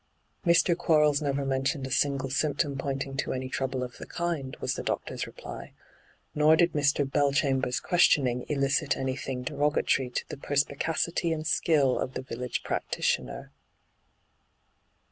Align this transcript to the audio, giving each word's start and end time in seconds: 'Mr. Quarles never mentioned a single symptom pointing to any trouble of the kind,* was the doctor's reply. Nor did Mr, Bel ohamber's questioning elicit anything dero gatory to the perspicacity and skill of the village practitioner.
'Mr. 0.47 0.75
Quarles 0.75 1.21
never 1.21 1.45
mentioned 1.45 1.85
a 1.85 1.91
single 1.91 2.31
symptom 2.31 2.75
pointing 2.75 3.15
to 3.15 3.33
any 3.33 3.47
trouble 3.47 3.83
of 3.83 3.99
the 3.99 4.07
kind,* 4.07 4.57
was 4.59 4.73
the 4.73 4.81
doctor's 4.81 5.27
reply. 5.27 5.73
Nor 6.33 6.55
did 6.55 6.73
Mr, 6.73 7.07
Bel 7.07 7.29
ohamber's 7.33 7.79
questioning 7.79 8.43
elicit 8.49 8.97
anything 8.97 9.43
dero 9.43 9.69
gatory 9.71 10.11
to 10.15 10.27
the 10.27 10.37
perspicacity 10.37 11.31
and 11.31 11.45
skill 11.45 11.99
of 11.99 12.15
the 12.15 12.23
village 12.23 12.63
practitioner. 12.63 13.51